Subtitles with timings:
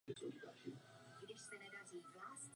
[0.07, 0.77] Zároveň se zapojil
[1.21, 2.47] do veřejného života v Praze.